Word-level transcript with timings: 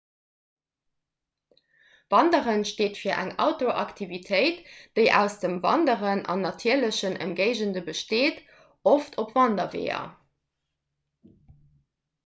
wanderen 2.13 2.63
steet 2.69 2.97
fir 3.01 3.19
eng 3.23 3.29
outdooraktivitéit 3.45 4.63
déi 5.01 5.03
aus 5.19 5.37
dem 5.43 5.59
wanderen 5.67 6.25
an 6.35 6.43
natierlechen 6.47 7.19
ëmgéigende 7.27 7.85
besteet 7.93 8.43
oft 8.95 9.21
op 9.27 9.37
wanderweeër 9.39 10.11